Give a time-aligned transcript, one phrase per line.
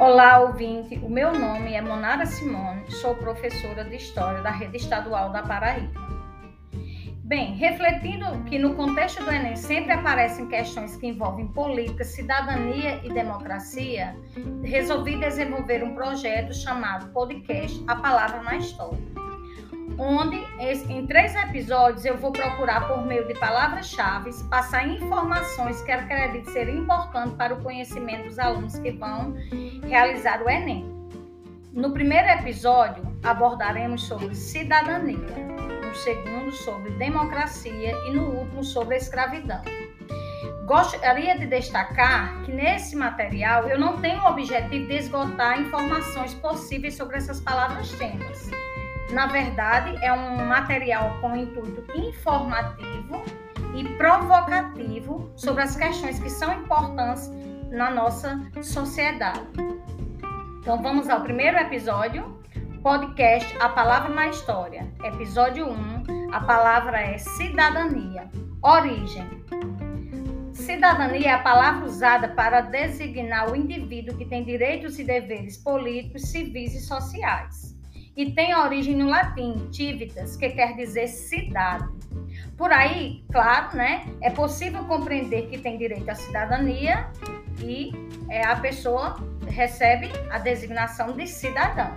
[0.00, 0.96] Olá, ouvinte.
[1.02, 6.00] O meu nome é Monara Simone, sou professora de História da Rede Estadual da Paraíba.
[7.24, 13.12] Bem, refletindo que no contexto do Enem sempre aparecem questões que envolvem política, cidadania e
[13.12, 14.16] democracia,
[14.62, 19.27] resolvi desenvolver um projeto chamado Podcast A Palavra na História
[19.98, 20.36] onde
[20.88, 26.68] em três episódios eu vou procurar, por meio de palavras-chave, passar informações que acredito ser
[26.68, 29.34] importantes para o conhecimento dos alunos que vão
[29.82, 30.86] realizar o Enem.
[31.72, 35.18] No primeiro episódio, abordaremos sobre cidadania,
[35.84, 39.62] no segundo, sobre democracia e no último, sobre escravidão.
[40.64, 46.94] Gostaria de destacar que nesse material eu não tenho o objetivo de esgotar informações possíveis
[46.94, 48.50] sobre essas palavras-temas
[49.10, 53.24] na verdade, é um material com intuito informativo
[53.74, 57.30] e provocativo sobre as questões que são importantes
[57.70, 59.40] na nossa sociedade.
[60.60, 62.38] Então, vamos ao primeiro episódio,
[62.82, 64.86] podcast A Palavra na História.
[65.02, 68.28] Episódio 1, a palavra é cidadania.
[68.62, 69.26] Origem.
[70.52, 76.22] Cidadania é a palavra usada para designar o indivíduo que tem direitos e deveres políticos,
[76.22, 77.67] civis e sociais
[78.18, 81.88] e tem origem no latim, civitas, que quer dizer cidade.
[82.56, 87.08] Por aí, claro, né, é possível compreender que tem direito à cidadania
[87.62, 87.92] e
[88.28, 89.16] é, a pessoa
[89.46, 91.94] recebe a designação de cidadão.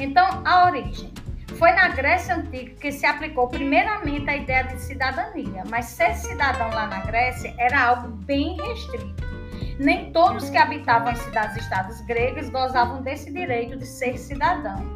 [0.00, 1.12] Então, a origem.
[1.58, 6.68] Foi na Grécia Antiga que se aplicou primeiramente a ideia de cidadania, mas ser cidadão
[6.70, 9.24] lá na Grécia era algo bem restrito.
[9.78, 14.95] Nem todos que habitavam as cidades-estados gregas gozavam desse direito de ser cidadão.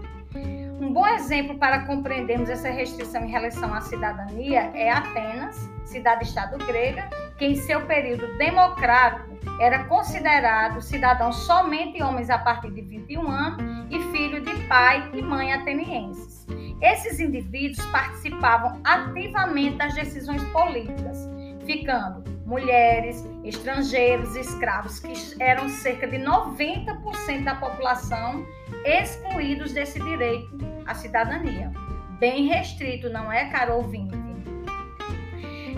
[0.91, 7.09] Um bom exemplo para compreendermos essa restrição em relação à cidadania é Atenas, cidade-estado grega,
[7.39, 9.31] que em seu período democrático
[9.61, 15.23] era considerado cidadão somente homens a partir de 21 anos e filho de pai e
[15.23, 16.45] mãe atenienses.
[16.83, 21.31] Esses indivíduos participavam ativamente das decisões políticas,
[21.67, 28.45] ficando mulheres, estrangeiros, escravos, que eram cerca de 90% da população,
[28.85, 31.71] excluídos desse direito à cidadania.
[32.19, 34.19] Bem restrito, não é, caro ouvinte?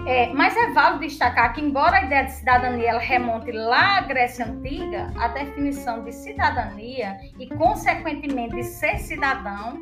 [0.04, 4.00] É, mas é válido destacar que, embora a ideia de cidadania ela remonte lá à
[4.00, 9.78] Grécia Antiga, a definição de cidadania e, consequentemente, de ser cidadão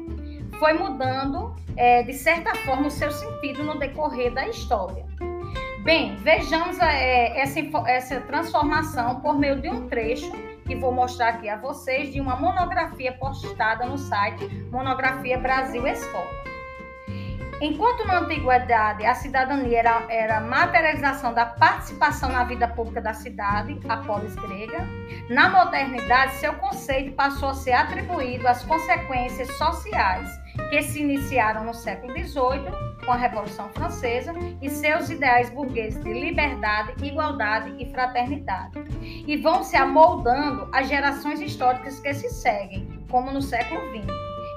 [0.59, 5.07] foi mudando, é, de certa forma, o seu sentido no decorrer da história.
[5.85, 10.31] Bem, vejamos é, essa, essa transformação por meio de um trecho
[10.71, 16.31] que vou mostrar aqui a vocês de uma monografia postada no site Monografia Brasil Escola.
[17.61, 23.13] Enquanto na antiguidade a cidadania era, era a materialização da participação na vida pública da
[23.13, 24.87] cidade, a polis grega,
[25.29, 30.29] na modernidade seu conceito passou a ser atribuído às consequências sociais
[30.71, 34.33] que se iniciaram no século XVIII com a Revolução Francesa
[34.63, 38.79] e seus ideais burgueses de liberdade, igualdade e fraternidade,
[39.27, 44.07] e vão se amoldando as gerações históricas que se seguem, como no século XX,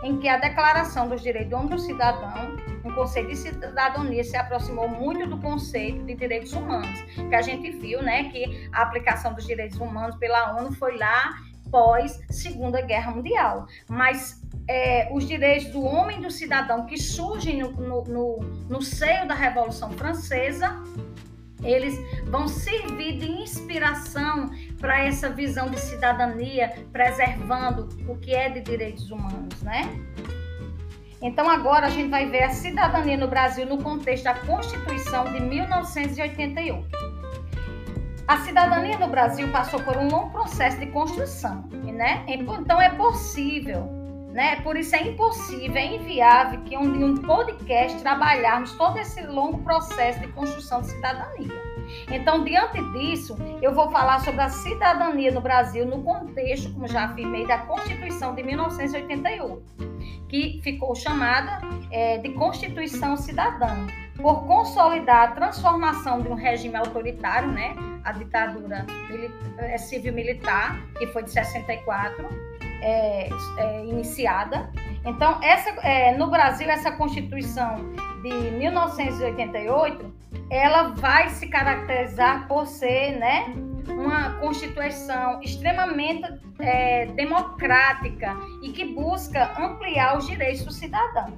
[0.03, 4.35] em que a Declaração dos Direitos do Homem do Cidadão, um conceito de cidadania, se
[4.35, 9.33] aproximou muito do conceito de direitos humanos, que a gente viu, né, que a aplicação
[9.33, 11.33] dos direitos humanos pela ONU foi lá
[11.71, 17.61] pós Segunda Guerra Mundial, mas é, os direitos do homem e do cidadão que surgem
[17.61, 20.81] no, no, no, no seio da Revolução Francesa,
[21.63, 28.61] eles vão servir de inspiração para essa visão de cidadania, preservando o que é de
[28.61, 29.89] direitos humanos, né?
[31.21, 35.39] Então agora a gente vai ver a cidadania no Brasil no contexto da Constituição de
[35.39, 37.13] 1988.
[38.27, 41.63] A cidadania no Brasil passou por um longo processo de construção,
[41.93, 42.25] né?
[42.27, 44.02] Então é possível
[44.33, 44.59] né?
[44.61, 50.19] Por isso é impossível, é inviável que um, um podcast trabalharmos todo esse longo processo
[50.19, 51.73] de construção de cidadania.
[52.11, 57.05] Então, diante disso, eu vou falar sobre a cidadania no Brasil no contexto, como já
[57.05, 59.63] afirmei, da Constituição de 1988,
[60.27, 67.51] que ficou chamada é, de Constituição Cidadã, por consolidar a transformação de um regime autoritário,
[67.51, 68.85] né, a ditadura
[69.57, 72.52] é, civil-militar, que foi de 64,
[72.83, 74.69] é, é, iniciada.
[75.05, 77.77] Então, essa, é, no Brasil, essa Constituição
[78.21, 80.13] de 1988,
[80.49, 83.53] ela vai se caracterizar por ser, né,
[83.87, 86.23] uma Constituição extremamente
[86.59, 91.37] é, democrática e que busca ampliar os direitos do cidadão.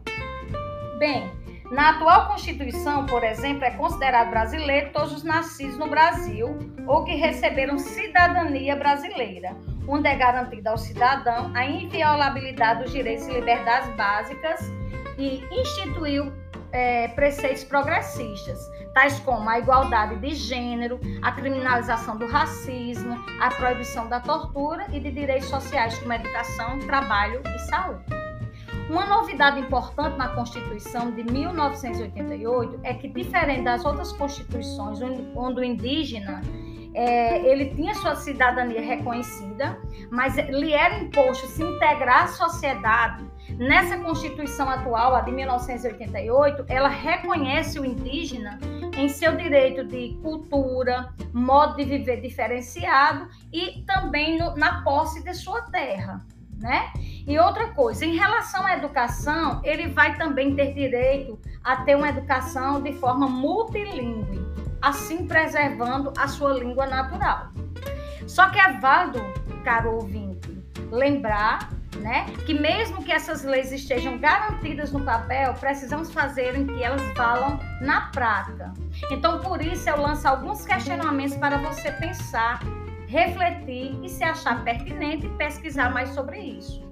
[1.00, 1.32] Bem,
[1.72, 6.58] na atual Constituição, por exemplo, é considerado brasileiro todos os nascidos no Brasil
[6.88, 9.56] ou que receberam cidadania brasileira,
[9.88, 14.72] onde é garantida ao cidadão a inviolabilidade dos direitos e liberdades básicas
[15.18, 16.32] e instituiu
[16.72, 18.60] é, preceitos progressistas,
[18.94, 25.00] tais como a igualdade de gênero, a criminalização do racismo, a proibição da tortura e
[25.00, 28.04] de direitos sociais como educação, trabalho e saúde.
[28.90, 35.64] Uma novidade importante na Constituição de 1988 é que, diferente das outras constituições, onde o
[35.64, 36.42] indígena
[36.96, 39.78] é, ele tinha sua cidadania reconhecida,
[40.10, 43.26] mas lhe era imposto se integrar à sociedade.
[43.58, 48.58] Nessa Constituição atual, a de 1988, ela reconhece o indígena
[48.98, 55.34] em seu direito de cultura, modo de viver diferenciado e também no, na posse de
[55.34, 56.26] sua terra.
[56.58, 56.94] Né?
[57.28, 62.08] E outra coisa, em relação à educação, ele vai também ter direito a ter uma
[62.08, 67.48] educação de forma multilingüe assim preservando a sua língua natural.
[68.28, 69.20] Só que é válido,
[69.64, 76.56] caro ouvinte, lembrar né, que mesmo que essas leis estejam garantidas no papel, precisamos fazer
[76.56, 78.74] em que elas valam na prática.
[79.10, 82.60] Então, por isso, eu lanço alguns questionamentos para você pensar,
[83.08, 86.84] refletir e, se achar pertinente, pesquisar mais sobre isso.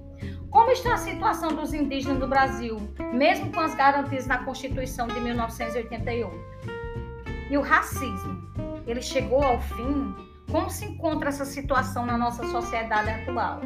[0.50, 2.76] Como está a situação dos indígenas no Brasil,
[3.12, 6.73] mesmo com as garantias na Constituição de 1988?
[7.50, 8.42] E o racismo,
[8.86, 10.14] ele chegou ao fim?
[10.50, 13.60] Como se encontra essa situação na nossa sociedade atual?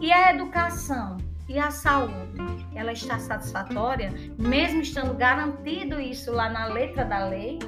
[0.00, 1.16] E a educação
[1.48, 7.58] e a saúde, ela está satisfatória, mesmo estando garantido isso lá na letra da lei?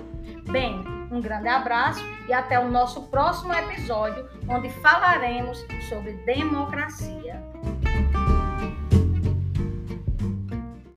[0.51, 7.43] Bem, um grande abraço e até o nosso próximo episódio, onde falaremos sobre democracia.